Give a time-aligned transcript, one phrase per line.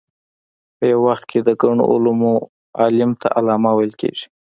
[0.77, 2.33] په یو وخت کې د ګڼو علومو
[2.79, 4.25] عالم ته علامه ویل کېږي.